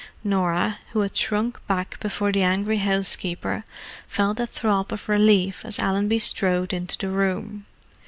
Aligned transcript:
Norah, 0.23 0.79
who 0.93 1.01
had 1.01 1.15
shrunk 1.15 1.63
back 1.67 1.99
before 1.99 2.31
the 2.31 2.41
angry 2.41 2.77
housekeeper, 2.79 3.65
felt 4.07 4.39
a 4.39 4.47
throb 4.47 4.91
of 4.91 5.07
relief 5.07 5.63
as 5.63 5.77
Allenby 5.77 6.17
strode 6.17 6.73
into 6.73 6.97
the 6.97 7.09
room. 7.09 7.67